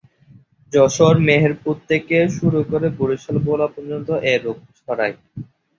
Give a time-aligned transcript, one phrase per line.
[0.73, 5.15] যশোর-মেহেরপুর থেকে শুরু করে বরিশাল-ভোলা পর্যন্ত এ রোগ ছড়ায়।